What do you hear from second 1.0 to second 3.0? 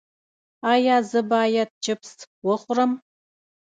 زه باید چپس وخورم؟